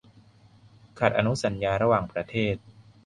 [0.99, 2.55] ขัดอนุสัญญาระหว่างประเทศ